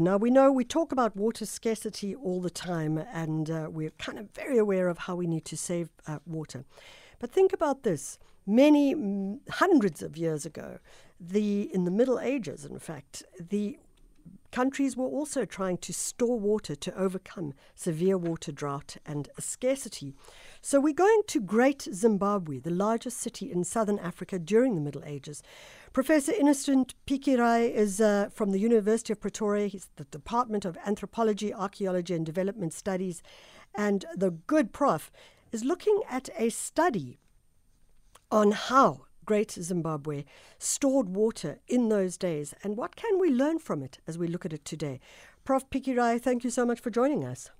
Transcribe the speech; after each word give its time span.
Now, 0.00 0.16
we 0.16 0.30
know 0.30 0.52
we 0.52 0.62
talk 0.62 0.92
about 0.92 1.16
water 1.16 1.44
scarcity 1.44 2.14
all 2.14 2.40
the 2.40 2.50
time, 2.50 2.98
and 3.12 3.50
uh, 3.50 3.66
we're 3.68 3.90
kind 3.98 4.16
of 4.16 4.30
very 4.30 4.56
aware 4.56 4.86
of 4.86 4.98
how 4.98 5.16
we 5.16 5.26
need 5.26 5.44
to 5.46 5.56
save 5.56 5.88
uh, 6.06 6.20
water. 6.24 6.64
But 7.18 7.32
think 7.32 7.52
about 7.52 7.82
this 7.82 8.16
many 8.46 8.94
mm, 8.94 9.40
hundreds 9.50 10.00
of 10.00 10.16
years 10.16 10.46
ago, 10.46 10.78
the, 11.18 11.62
in 11.74 11.84
the 11.84 11.90
Middle 11.90 12.20
Ages, 12.20 12.64
in 12.64 12.78
fact, 12.78 13.24
the 13.40 13.76
countries 14.50 14.96
were 14.96 15.06
also 15.06 15.44
trying 15.44 15.78
to 15.78 15.92
store 15.92 16.38
water 16.38 16.74
to 16.74 16.96
overcome 16.96 17.54
severe 17.74 18.16
water 18.16 18.52
drought 18.52 18.96
and 19.04 19.28
scarcity. 19.38 20.14
So 20.60 20.80
we're 20.80 20.94
going 20.94 21.22
to 21.28 21.40
Great 21.40 21.82
Zimbabwe, 21.92 22.58
the 22.58 22.70
largest 22.70 23.18
city 23.18 23.50
in 23.50 23.64
southern 23.64 23.98
Africa 23.98 24.38
during 24.38 24.74
the 24.74 24.80
Middle 24.80 25.04
Ages. 25.04 25.42
Professor 25.92 26.32
Innocent 26.32 26.94
Pikirayi 27.06 27.72
is 27.72 28.00
uh, 28.00 28.28
from 28.32 28.50
the 28.50 28.60
University 28.60 29.12
of 29.12 29.20
Pretoria. 29.20 29.66
He's 29.66 29.88
the 29.96 30.04
Department 30.04 30.64
of 30.64 30.78
Anthropology, 30.84 31.52
Archaeology 31.52 32.14
and 32.14 32.26
Development 32.26 32.72
Studies. 32.72 33.22
And 33.74 34.04
the 34.14 34.30
good 34.30 34.72
prof 34.72 35.10
is 35.52 35.64
looking 35.64 36.02
at 36.08 36.28
a 36.38 36.50
study 36.50 37.18
on 38.30 38.52
how 38.52 39.07
Great 39.28 39.50
Zimbabwe 39.50 40.24
stored 40.56 41.10
water 41.10 41.58
in 41.68 41.90
those 41.90 42.16
days 42.16 42.54
and 42.62 42.78
what 42.78 42.96
can 42.96 43.18
we 43.20 43.28
learn 43.28 43.58
from 43.58 43.82
it 43.82 43.98
as 44.06 44.16
we 44.16 44.26
look 44.26 44.46
at 44.46 44.54
it 44.54 44.64
today. 44.64 45.00
Prof. 45.44 45.68
Pikirayi, 45.68 46.18
thank 46.18 46.44
you 46.44 46.50
so 46.50 46.64
much 46.64 46.80
for 46.80 46.88
joining 46.88 47.26
us. 47.26 47.50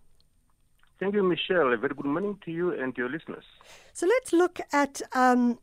Thank 0.98 1.14
you, 1.14 1.22
Michelle. 1.22 1.74
A 1.74 1.76
very 1.76 1.94
good 1.94 2.06
morning 2.06 2.38
to 2.46 2.50
you 2.50 2.72
and 2.72 2.96
your 2.96 3.10
listeners. 3.10 3.44
So 3.92 4.06
let's 4.06 4.32
look 4.32 4.60
at 4.72 5.02
um, 5.12 5.58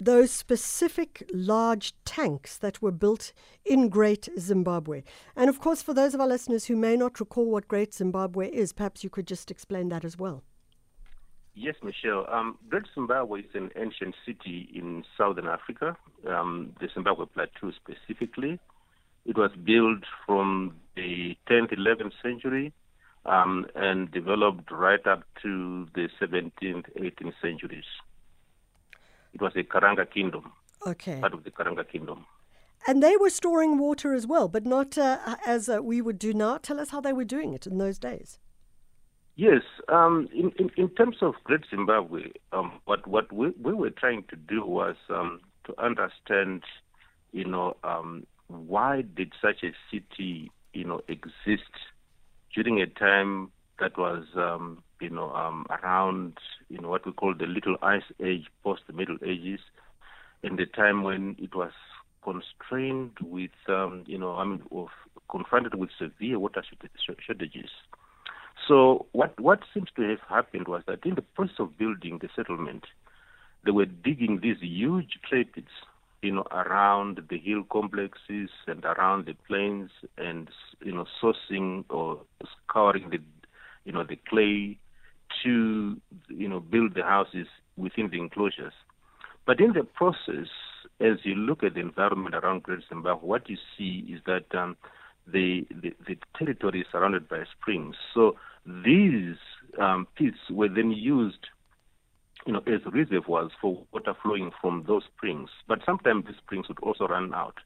those 0.00 0.30
specific 0.30 1.22
large 1.34 1.92
tanks 2.06 2.56
that 2.56 2.80
were 2.80 2.90
built 2.90 3.34
in 3.66 3.90
Great 3.90 4.30
Zimbabwe. 4.38 5.02
And 5.36 5.50
of 5.50 5.60
course, 5.60 5.82
for 5.82 5.92
those 5.92 6.14
of 6.14 6.22
our 6.22 6.26
listeners 6.26 6.64
who 6.64 6.76
may 6.76 6.96
not 6.96 7.20
recall 7.20 7.50
what 7.50 7.68
Great 7.68 7.92
Zimbabwe 7.92 8.48
is, 8.48 8.72
perhaps 8.72 9.04
you 9.04 9.10
could 9.10 9.26
just 9.26 9.50
explain 9.50 9.90
that 9.90 10.02
as 10.02 10.16
well. 10.16 10.44
Yes, 11.54 11.74
Michelle. 11.82 12.26
Um, 12.30 12.58
Great 12.68 12.84
Zimbabwe 12.94 13.40
is 13.40 13.54
an 13.54 13.70
ancient 13.76 14.14
city 14.24 14.70
in 14.74 15.04
southern 15.18 15.46
Africa, 15.46 15.96
um, 16.26 16.72
the 16.80 16.88
Zimbabwe 16.94 17.26
Plateau 17.26 17.72
specifically. 17.72 18.58
It 19.26 19.36
was 19.36 19.50
built 19.62 20.04
from 20.26 20.76
the 20.96 21.36
10th, 21.48 21.76
11th 21.78 22.12
century 22.22 22.72
um, 23.26 23.66
and 23.74 24.10
developed 24.10 24.70
right 24.70 25.06
up 25.06 25.22
to 25.42 25.86
the 25.94 26.08
17th, 26.20 26.86
18th 26.96 27.34
centuries. 27.40 27.84
It 29.34 29.40
was 29.40 29.52
a 29.54 29.62
Karanga 29.62 30.10
kingdom. 30.10 30.52
Okay. 30.86 31.20
Part 31.20 31.34
of 31.34 31.44
the 31.44 31.50
Karanga 31.50 31.88
kingdom. 31.88 32.26
And 32.86 33.02
they 33.02 33.16
were 33.16 33.30
storing 33.30 33.78
water 33.78 34.12
as 34.12 34.26
well, 34.26 34.48
but 34.48 34.66
not 34.66 34.98
uh, 34.98 35.36
as 35.46 35.68
uh, 35.68 35.82
we 35.82 36.02
would 36.02 36.18
do 36.18 36.34
now. 36.34 36.58
Tell 36.58 36.80
us 36.80 36.90
how 36.90 37.00
they 37.00 37.12
were 37.12 37.24
doing 37.24 37.52
it 37.52 37.66
in 37.66 37.78
those 37.78 37.98
days. 37.98 38.38
Yes, 39.34 39.62
um, 39.88 40.28
in, 40.34 40.52
in, 40.58 40.70
in, 40.76 40.90
terms 40.90 41.16
of 41.22 41.34
Great 41.44 41.62
Zimbabwe, 41.70 42.32
um, 42.52 42.80
what 42.84 43.06
what 43.06 43.32
we, 43.32 43.50
we 43.62 43.72
were 43.72 43.90
trying 43.90 44.24
to 44.28 44.36
do 44.36 44.64
was 44.66 44.96
um, 45.08 45.40
to 45.64 45.74
understand, 45.82 46.62
you 47.32 47.46
know, 47.46 47.76
um, 47.82 48.26
why 48.48 49.02
did 49.02 49.32
such 49.40 49.62
a 49.62 49.72
city, 49.90 50.50
you 50.74 50.84
know, 50.84 51.00
exist 51.08 51.70
during 52.54 52.82
a 52.82 52.86
time 52.86 53.50
that 53.80 53.96
was, 53.96 54.24
um, 54.36 54.82
you 55.00 55.08
know, 55.08 55.30
um, 55.32 55.64
around, 55.70 56.36
you 56.68 56.78
know, 56.78 56.90
what 56.90 57.06
we 57.06 57.12
call 57.12 57.34
the 57.34 57.46
Little 57.46 57.76
Ice 57.80 58.02
Age, 58.22 58.44
post 58.62 58.82
the 58.86 58.92
Middle 58.92 59.16
Ages, 59.24 59.60
in 60.42 60.56
the 60.56 60.66
time 60.66 61.04
when 61.04 61.36
it 61.38 61.54
was 61.54 61.72
constrained 62.22 63.16
with, 63.22 63.50
you 64.06 64.18
know, 64.18 64.36
I 64.36 64.44
mean, 64.44 64.62
of, 64.70 64.88
confronted 65.30 65.74
with 65.74 65.88
severe 65.98 66.38
water 66.38 66.62
shortages. 67.26 67.70
So 68.68 69.06
what 69.12 69.38
what 69.40 69.60
seems 69.74 69.88
to 69.96 70.02
have 70.02 70.20
happened 70.28 70.68
was 70.68 70.82
that 70.86 71.04
in 71.04 71.14
the 71.14 71.22
process 71.22 71.56
of 71.58 71.78
building 71.78 72.18
the 72.20 72.28
settlement, 72.34 72.84
they 73.64 73.70
were 73.70 73.86
digging 73.86 74.40
these 74.42 74.58
huge 74.60 75.18
clay 75.28 75.44
pits 75.44 75.70
you 76.22 76.30
know, 76.32 76.46
around 76.52 77.20
the 77.28 77.38
hill 77.38 77.64
complexes 77.70 78.48
and 78.68 78.84
around 78.84 79.26
the 79.26 79.34
plains 79.48 79.90
and, 80.16 80.48
you 80.82 80.92
know, 80.92 81.04
sourcing 81.20 81.84
or 81.90 82.22
scouring 82.68 83.10
the, 83.10 83.18
you 83.84 83.92
know, 83.92 84.04
the 84.04 84.16
clay 84.28 84.78
to, 85.42 86.00
you 86.28 86.48
know, 86.48 86.60
build 86.60 86.94
the 86.94 87.02
houses 87.02 87.48
within 87.76 88.08
the 88.10 88.18
enclosures. 88.18 88.72
But 89.46 89.60
in 89.60 89.72
the 89.72 89.82
process, 89.82 90.46
as 91.00 91.18
you 91.24 91.34
look 91.34 91.64
at 91.64 91.74
the 91.74 91.80
environment 91.80 92.36
around 92.36 92.62
Great 92.62 92.84
Zimbabwe, 92.88 93.26
what 93.26 93.50
you 93.50 93.56
see 93.76 94.06
is 94.08 94.20
that 94.26 94.56
um, 94.56 94.76
the, 95.26 95.66
the, 95.70 95.92
the 96.06 96.16
territory 96.38 96.82
is 96.82 96.86
surrounded 96.92 97.28
by 97.28 97.42
springs. 97.58 97.96
So 98.14 98.36
these 98.66 99.36
um, 99.80 100.06
pits 100.16 100.38
were 100.50 100.68
then 100.68 100.90
used 100.90 101.46
you 102.46 102.52
know, 102.52 102.62
as 102.66 102.80
reservoirs 102.92 103.52
for 103.60 103.84
water 103.92 104.14
flowing 104.22 104.50
from 104.60 104.84
those 104.86 105.04
springs. 105.14 105.48
But 105.68 105.80
sometimes 105.86 106.24
the 106.26 106.32
springs 106.38 106.68
would 106.68 106.80
also 106.80 107.06
run 107.06 107.32
out. 107.34 107.58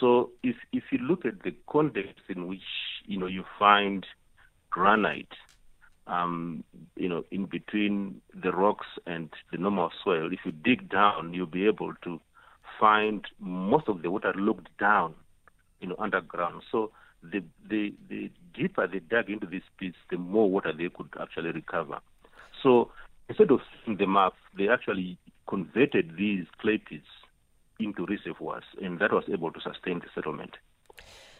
So 0.00 0.30
if 0.42 0.56
if 0.72 0.84
you 0.90 0.98
look 0.98 1.24
at 1.24 1.42
the 1.42 1.54
context 1.68 2.22
in 2.28 2.46
which 2.46 2.62
you 3.06 3.18
know 3.18 3.26
you 3.26 3.44
find 3.58 4.06
granite, 4.70 5.32
um, 6.06 6.64
you 6.96 7.08
know, 7.08 7.24
in 7.30 7.46
between 7.46 8.20
the 8.34 8.52
rocks 8.52 8.86
and 9.06 9.30
the 9.50 9.58
normal 9.58 9.90
soil, 10.04 10.30
if 10.32 10.40
you 10.44 10.52
dig 10.52 10.88
down, 10.88 11.32
you'll 11.32 11.46
be 11.46 11.66
able 11.66 11.94
to 12.04 12.20
find 12.78 13.24
most 13.40 13.88
of 13.88 14.02
the 14.02 14.10
water 14.10 14.32
looked 14.36 14.68
down, 14.78 15.14
you 15.80 15.88
know, 15.88 15.96
underground. 15.98 16.62
So 16.70 16.92
the 17.22 17.42
the 17.68 17.94
the 18.08 18.30
deeper 18.78 18.92
they 18.92 19.00
dug 19.00 19.30
into 19.30 19.46
these 19.46 19.62
pits, 19.78 19.96
the 20.10 20.18
more 20.18 20.50
water 20.50 20.72
they 20.72 20.88
could 20.88 21.08
actually 21.20 21.52
recover. 21.52 21.98
So 22.62 22.90
instead 23.28 23.50
of 23.50 23.60
filling 23.84 23.98
them 23.98 24.16
up, 24.16 24.34
they 24.56 24.68
actually 24.68 25.18
converted 25.48 26.16
these 26.16 26.46
clay 26.60 26.78
pits 26.78 27.06
into 27.80 28.06
reservoirs, 28.06 28.64
and 28.82 28.98
that 28.98 29.12
was 29.12 29.24
able 29.32 29.52
to 29.52 29.60
sustain 29.60 30.00
the 30.00 30.06
settlement. 30.14 30.56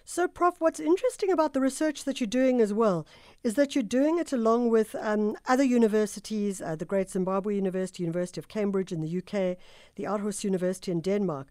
So, 0.04 0.26
Prof, 0.26 0.54
what's 0.59 0.81
interesting 0.81 1.31
about 1.31 1.53
the 1.53 1.60
research 1.60 2.04
that 2.04 2.19
you're 2.19 2.26
doing 2.26 2.62
as 2.62 2.72
well 2.72 3.06
is 3.44 3.55
that 3.55 3.75
you're 3.75 3.82
doing 3.82 4.19
it 4.19 4.32
along 4.32 4.70
with 4.70 4.94
um, 4.94 5.37
other 5.47 5.65
universities, 5.65 6.62
uh, 6.62 6.76
the 6.76 6.87
Great 6.87 7.10
Zimbabwe 7.10 7.56
University, 7.56 8.05
University 8.05 8.41
of 8.41 8.49
Cambridge 8.49 8.91
in 8.91 9.03
the 9.03 9.19
UK, 9.19 9.59
the 9.97 10.05
Aarhus 10.05 10.44
University 10.44 10.93
in 10.93 11.03
Denmark. 11.03 11.49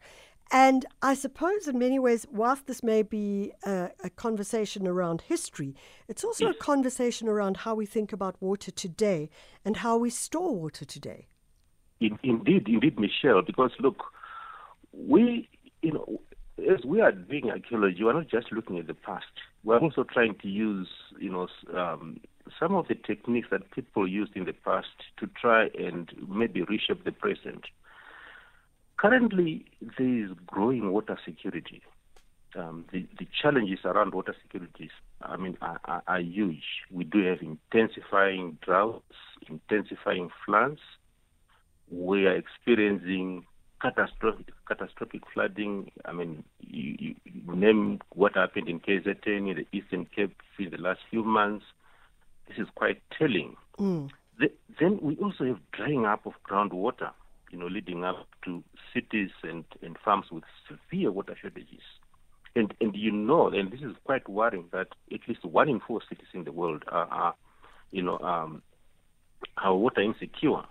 And 0.52 0.85
I 1.02 1.13
suppose, 1.13 1.68
in 1.68 1.78
many 1.78 2.00
ways, 2.00 2.25
whilst 2.31 2.68
this 2.68 2.81
may 2.81 3.03
be 3.03 3.52
a, 3.66 3.90
a 4.03 4.09
conversation 4.09 4.88
around 4.88 5.22
history, 5.22 5.75
it's 6.08 6.24
also 6.24 6.46
yes. 6.46 6.56
a 6.56 6.63
conversation 6.63 7.28
around 7.28 7.58
how 7.58 7.75
we 7.75 7.85
think 7.85 8.13
about 8.13 8.41
water 8.41 8.72
today 8.72 9.30
and 9.66 9.78
how 9.78 9.97
we 9.97 10.09
store 10.09 10.56
water 10.56 10.86
today. 10.86 11.28
In, 12.00 12.18
indeed, 12.24 12.68
indeed, 12.68 13.00
Michelle, 13.00 13.41
because 13.41 13.72
look, 13.80 14.03
we, 14.94 15.50
you 15.81 15.91
know, 15.91 16.22
as 16.72 16.84
we 16.86 17.02
are 17.02 17.12
doing 17.12 17.50
archaeology, 17.50 18.03
we're 18.03 18.13
not 18.13 18.30
just 18.30 18.52
looking 18.52 18.80
at 18.80 18.88
the 18.88 18.94
past. 18.94 19.25
We're 19.63 19.80
also 19.80 20.03
trying 20.03 20.36
to 20.41 20.47
use, 20.47 20.88
you 21.19 21.31
know, 21.31 21.47
um, 21.75 22.19
some 22.59 22.74
of 22.74 22.88
the 22.88 22.96
techniques 22.96 23.50
that 23.52 23.69
people 23.72 24.07
used 24.07 24.36
in 24.36 24.46
the 24.46 24.53
past 24.53 24.88
to 25.18 25.28
try 25.28 25.69
and 25.78 26.09
maybe 26.28 26.62
reshape 26.63 27.03
the 27.03 27.12
present. 27.12 27.66
Currently, 28.97 29.66
there 29.97 30.25
is 30.25 30.31
growing 30.47 30.91
water 30.91 31.18
security. 31.24 31.84
Um, 32.56 32.85
the, 32.91 33.06
the, 33.19 33.28
challenges 33.40 33.80
around 33.85 34.16
water 34.16 34.35
security, 34.41 34.90
I 35.22 35.38
mean, 35.38 35.58
are, 35.62 35.80
are, 35.85 36.03
are, 36.08 36.19
huge. 36.19 36.63
We 36.90 37.03
do 37.03 37.24
have 37.25 37.40
intensifying 37.41 38.57
droughts, 38.62 39.13
intensifying 39.47 40.30
floods. 40.44 40.80
We 41.91 42.25
are 42.25 42.36
experiencing 42.36 43.46
catastrophic, 43.80 44.47
catastrophic 44.68 45.22
flooding. 45.31 45.91
I 46.06 46.13
mean, 46.13 46.44
you, 46.59 47.16
you 47.25 47.56
name 47.56 48.00
what 48.13 48.36
happened 48.36 48.69
in 48.69 48.80
KZN 48.80 49.28
in 49.28 49.56
the 49.57 49.78
Eastern 49.78 50.06
Cape 50.06 50.36
in 50.57 50.72
the 50.72 50.78
last 50.78 51.02
few 51.12 51.24
months. 51.24 51.66
This 52.48 52.57
is 52.57 52.68
quite 52.74 53.01
telling. 53.16 53.56
Mm. 53.77 54.10
The, 54.39 54.51
then 54.80 54.98
we 55.01 55.16
also 55.18 55.44
have 55.44 55.60
drying 55.74 56.06
up 56.06 56.25
of 56.25 56.33
groundwater 56.50 57.12
you 57.51 57.57
know, 57.57 57.67
leading 57.67 58.03
up 58.03 58.27
to 58.45 58.63
cities 58.94 59.29
and, 59.44 59.63
and 59.81 59.97
farms 60.03 60.25
with 60.31 60.44
severe 60.67 61.11
water 61.11 61.35
shortages. 61.39 61.81
And, 62.55 62.73
and 62.81 62.95
you 62.95 63.11
know, 63.11 63.49
and 63.49 63.71
this 63.71 63.81
is 63.81 63.95
quite 64.03 64.27
worrying 64.27 64.65
that 64.71 64.88
at 65.13 65.19
least 65.27 65.45
one 65.45 65.69
in 65.69 65.79
four 65.79 66.01
cities 66.09 66.27
in 66.33 66.44
the 66.44 66.51
world 66.51 66.83
are, 66.88 67.05
are 67.05 67.35
you 67.91 68.01
know, 68.01 68.19
um, 68.19 68.61
are 69.57 69.75
water 69.75 70.01
insecure. 70.01 70.63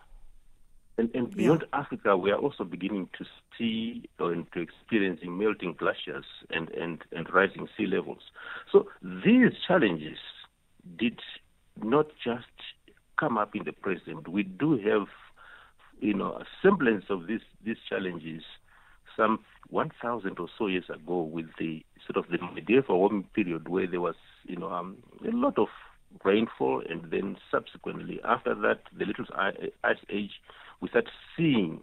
And, 0.98 1.10
and 1.14 1.34
beyond 1.34 1.64
yeah. 1.72 1.80
Africa, 1.80 2.16
we 2.16 2.30
are 2.30 2.38
also 2.38 2.64
beginning 2.64 3.10
to 3.18 3.24
see 3.56 4.08
and 4.18 4.50
to 4.52 4.60
experiencing 4.60 5.36
melting 5.36 5.74
glaciers 5.74 6.24
and, 6.50 6.70
and, 6.70 7.02
and 7.12 7.32
rising 7.32 7.68
sea 7.76 7.86
levels. 7.86 8.22
So 8.72 8.88
these 9.02 9.52
challenges 9.68 10.18
did 10.98 11.20
not 11.82 12.06
just 12.24 12.46
come 13.18 13.36
up 13.36 13.54
in 13.54 13.64
the 13.64 13.72
present. 13.72 14.26
We 14.28 14.42
do 14.42 14.78
have 14.78 15.06
you 16.00 16.14
know, 16.14 16.32
a 16.32 16.44
semblance 16.62 17.04
of 17.10 17.26
these 17.26 17.40
these 17.64 17.78
challenges 17.88 18.42
some 19.16 19.40
1,000 19.70 20.38
or 20.38 20.48
so 20.58 20.66
years 20.66 20.84
ago 20.90 21.22
with 21.22 21.46
the 21.58 21.84
sort 22.06 22.22
of 22.22 22.30
the 22.30 22.38
medieval 22.54 22.98
warming 22.98 23.24
period 23.34 23.68
where 23.68 23.86
there 23.86 24.00
was, 24.00 24.14
you 24.44 24.56
know, 24.56 24.70
um, 24.70 24.96
a 25.26 25.30
lot 25.34 25.58
of 25.58 25.68
rainfall, 26.24 26.82
and 26.88 27.10
then 27.10 27.36
subsequently 27.50 28.20
after 28.24 28.54
that, 28.54 28.80
the 28.96 29.04
little 29.04 29.24
ice 29.34 29.96
age, 30.10 30.40
we 30.80 30.88
start 30.88 31.08
seeing 31.36 31.80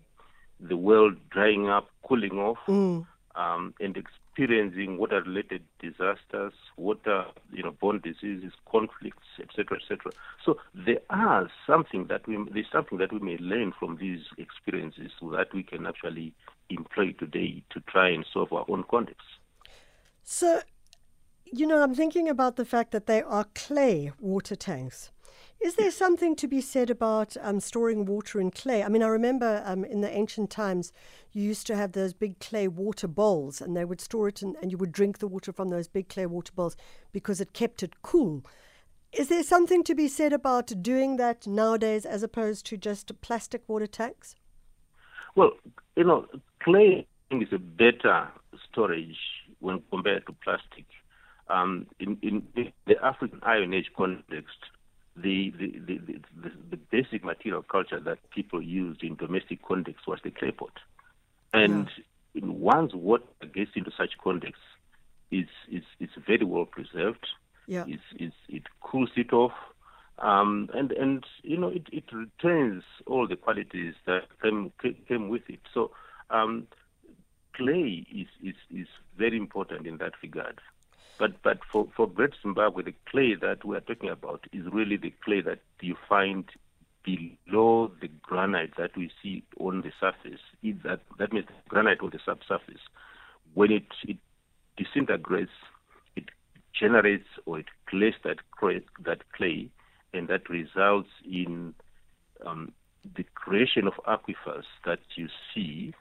the 0.60 0.78
world 0.78 1.16
drying 1.30 1.68
up, 1.68 1.90
cooling 2.08 2.34
off, 2.34 2.58
mm. 2.68 3.06
um, 3.36 3.74
and 3.80 3.98
experiencing 4.34 4.98
water-related 4.98 5.62
disasters, 5.80 6.54
water, 6.76 7.26
you 7.52 7.62
know, 7.62 7.72
borne 7.72 8.02
diseases, 8.04 8.52
conflicts, 8.70 9.28
etc., 9.40 9.78
etc. 9.78 10.12
So 10.44 10.58
there 10.74 11.02
are 11.12 11.50
something 11.68 12.08
that 12.08 12.28
we 12.28 12.38
there's 12.52 12.66
something 12.72 12.98
that 12.98 13.14
we 13.14 13.20
may 13.20 13.38
learn 13.38 13.74
from 13.80 13.98
these 13.98 14.22
experiences 14.40 15.12
so 15.20 15.30
that 15.32 15.54
we 15.54 15.62
can 15.62 15.86
actually 15.86 16.34
employ 16.70 17.14
today 17.20 17.64
to 17.70 17.80
try 17.82 18.10
and 18.10 18.26
solve 18.34 18.52
our 18.52 18.66
own 18.68 18.84
contexts. 18.90 19.38
So, 20.24 20.62
you 21.46 21.68
know, 21.68 21.84
I'm 21.84 21.94
thinking 21.94 22.28
about 22.28 22.56
the 22.56 22.66
fact 22.66 22.92
that 22.92 23.06
they 23.06 23.22
are 23.22 23.46
clay 23.54 24.14
water 24.20 24.56
tanks. 24.56 25.12
Is 25.64 25.76
there 25.76 25.92
something 25.92 26.36
to 26.36 26.48
be 26.48 26.60
said 26.60 26.90
about 26.90 27.38
um, 27.40 27.62
storing 27.62 28.04
water 28.04 28.42
in 28.42 28.52
clay? 28.52 28.84
I 28.84 28.90
mean, 28.90 29.02
I 29.02 29.08
remember 29.08 29.64
um, 29.66 29.86
in 29.86 30.02
the 30.02 30.12
ancient 30.12 30.50
times, 30.50 30.92
you 31.32 31.42
used 31.42 31.66
to 31.68 31.76
have 31.78 31.94
those 31.94 32.12
big 32.12 32.38
clay 32.42 32.68
water 32.68 33.08
bowls, 33.08 33.62
and 33.62 33.74
they 33.76 33.86
would 33.86 34.02
store 34.02 34.28
it, 34.28 34.42
in, 34.42 34.58
and 34.62 34.74
you 34.74 34.78
would 34.78 34.92
drink 34.92 35.20
the 35.20 35.28
water 35.28 35.54
from 35.54 35.70
those 35.70 35.88
big 35.88 36.10
clay 36.10 36.26
water 36.26 36.52
bowls 36.54 36.76
because 37.14 37.40
it 37.40 37.54
kept 37.54 37.82
it 37.82 38.02
cool. 38.02 38.44
Is 39.14 39.30
there 39.30 39.42
something 39.42 39.86
to 39.86 39.96
be 39.96 40.10
said 40.10 40.34
about 40.34 40.84
doing 40.84 41.16
that 41.16 41.48
nowadays 41.48 42.06
as 42.06 42.24
opposed 42.24 42.66
to 42.66 42.78
just 42.78 43.22
plastic 43.22 43.64
water 43.70 43.88
tanks? 43.88 44.36
Well, 45.34 45.52
you 45.96 46.04
know, 46.04 46.26
clay 46.62 47.08
is 47.32 47.54
a 47.54 47.58
better 47.58 48.28
storage 48.70 49.18
when 49.60 49.82
compared 49.90 50.26
to 50.26 50.34
plastic. 50.44 50.86
Um, 51.48 51.88
in, 52.02 52.18
in, 52.22 52.74
the 52.86 53.02
African 53.02 53.40
Iron 53.44 53.74
Age 53.74 53.92
context, 53.96 54.58
the, 55.16 55.52
the, 55.58 55.80
the, 55.86 56.22
the, 56.72 56.78
basic 56.92 57.24
material 57.24 57.64
culture 57.64 58.00
that 58.00 58.18
people 58.32 58.62
used 58.62 59.04
in 59.04 59.16
domestic 59.16 59.62
context 59.62 60.08
was 60.08 60.20
the 60.24 60.32
clay 60.32 60.52
pot. 60.52 60.74
And 61.54 61.88
once 62.36 62.94
water 62.94 63.24
gets 63.54 63.72
into 63.76 63.92
such 63.96 64.18
context, 64.24 64.62
it's, 65.30 65.52
it's, 65.70 65.86
it's 66.00 66.14
very 66.26 66.46
well 66.46 66.66
preserved. 66.66 67.28
Yeah. 67.68 67.86
It's, 67.88 68.04
it's, 68.16 68.36
it 68.50 68.64
cools 68.82 69.10
it 69.16 69.34
off. 69.34 69.54
Um, 70.20 70.70
and, 70.74 70.92
and, 70.92 71.26
you 71.44 71.58
know, 71.58 71.70
it, 71.70 71.88
it 71.92 72.06
retains 72.12 72.84
all 73.06 73.28
the 73.28 73.36
qualities 73.36 73.96
that 74.06 74.24
came, 74.42 74.72
came 75.08 75.30
with 75.30 75.44
it. 75.48 75.60
So 75.74 75.92
um, 76.30 76.68
clay 77.56 78.06
is, 78.14 78.28
is, 78.44 78.56
is 78.72 78.88
very 79.18 79.38
important 79.38 79.88
in 79.88 79.98
that 79.98 80.14
regard. 80.22 80.60
But 81.20 81.42
but 81.44 81.60
for, 81.72 81.88
for 81.96 82.08
Great 82.08 82.34
Zimbabwe, 82.42 82.84
the 82.84 82.94
clay 83.10 83.36
that 83.36 83.64
we 83.64 83.76
are 83.76 83.82
talking 83.82 84.10
about 84.10 84.46
is 84.52 84.66
really 84.72 84.98
the 84.98 85.14
clay 85.24 85.42
that 85.42 85.60
you 85.82 85.96
find 86.08 86.46
below 87.04 87.92
the 88.02 88.08
granite 88.22 88.72
that 88.78 88.96
we 88.96 89.12
see 89.22 89.44
on 89.60 89.82
the 89.82 89.92
surface. 90.00 90.40
It, 90.62 90.82
that 90.84 91.02
that 91.20 91.34
means 91.34 91.48
granite 91.68 92.02
on 92.02 92.10
the 92.12 92.20
subsurface. 92.26 92.82
When 93.54 93.72
it, 93.72 93.86
it 94.08 94.18
disintegrates, 94.78 95.52
it 96.16 96.26
generates 96.74 97.28
or 97.46 97.60
it 97.60 97.68
clays 97.88 98.16
that 98.24 98.38
that 99.06 99.32
clay, 99.34 99.70
and 100.14 100.28
that 100.30 100.50
results 100.50 101.10
in 101.30 101.74
um, 102.46 102.72
the 103.16 103.24
creation 103.36 103.88
of 103.88 103.94
aquifers 104.08 104.64
that 104.86 105.00
you 105.16 105.28
see 105.54 105.94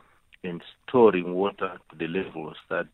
and 0.44 0.62
storing 0.88 1.34
water 1.34 1.78
to 1.90 1.96
the 1.96 2.06
levels 2.06 2.56
that 2.70 2.88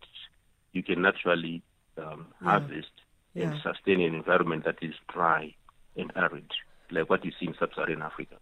you 0.73 0.83
can 0.83 1.03
naturally 1.03 1.63
um, 1.99 2.27
yeah. 2.41 2.51
harvest 2.51 2.89
yeah. 3.35 3.51
and 3.51 3.61
sustain 3.63 4.01
an 4.01 4.15
environment 4.15 4.65
that 4.65 4.77
is 4.83 4.95
dry 5.13 5.55
and 5.97 6.13
arid, 6.17 6.51
like 6.91 7.11
what 7.11 7.25
you 7.25 7.33
see 7.39 7.47
in 7.47 7.55
sub-Saharan 7.59 8.03
Africa. 8.03 8.37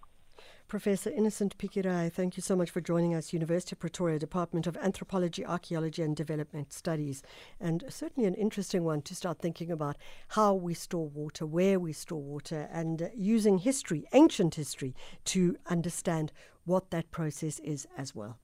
Professor 0.69 1.11
Innocent 1.11 1.57
Pikirayi, 1.59 2.13
thank 2.13 2.37
you 2.37 2.43
so 2.43 2.57
much 2.57 2.71
for 2.71 2.81
joining 2.81 3.15
us. 3.15 3.33
University 3.33 3.75
of 3.75 3.79
Pretoria 3.79 4.19
Department 4.19 4.67
of 4.67 4.77
Anthropology, 4.79 5.47
Archaeology 5.47 6.03
and 6.03 6.17
Development 6.17 6.73
Studies. 6.73 7.23
And 7.61 7.85
certainly 7.89 8.27
an 8.27 8.35
interesting 8.35 8.83
one 8.83 9.01
to 9.03 9.15
start 9.15 9.39
thinking 9.39 9.71
about 9.71 9.97
how 10.31 10.55
we 10.55 10.75
store 10.75 11.09
water, 11.09 11.47
where 11.47 11.79
we 11.79 11.93
store 11.93 12.21
water, 12.21 12.69
and 12.73 13.13
using 13.15 13.59
history, 13.59 14.07
ancient 14.13 14.57
history, 14.57 14.97
to 15.27 15.57
understand 15.67 16.33
what 16.65 16.91
that 16.91 17.13
process 17.13 17.61
is 17.61 17.87
as 17.97 18.13
well. 18.13 18.41